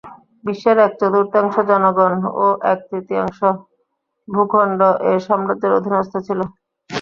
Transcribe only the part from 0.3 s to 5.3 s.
বিশ্বের এক চতুর্থাংশ জনগণ ও এক-ত্রৃতীয়াংশ ভূখণ্ড এ